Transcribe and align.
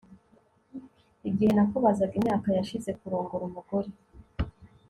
igihe 1.29 1.51
nakubazaga 1.53 2.13
imyaka 2.19 2.47
yashize 2.57 2.89
kurongora 2.99 3.43
umugore 3.49 3.89